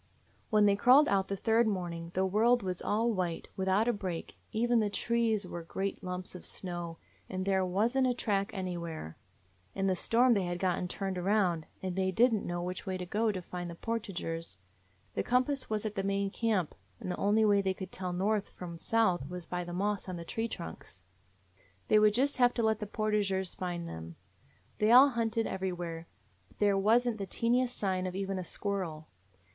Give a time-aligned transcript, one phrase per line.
[0.49, 4.35] "When they crawled out the third morning the world was all white, without a break;
[4.51, 6.97] even the trees were great lumps of snow,
[7.29, 9.15] and there was n't a track anywhere.
[9.75, 12.97] In the storm they had gotten turned around, and they did n't know which way
[12.97, 14.57] to go to find the portageurs.
[15.13, 18.49] The compass was at the main camp, and the only way they could tell north
[18.49, 21.03] from south was by the moss on the tree trunks.
[21.89, 24.15] They would just have to let the portageurs find them.
[24.79, 26.07] They all hunted everywhere,
[26.47, 29.07] but there was n't the teeniest sign of even a squirrel.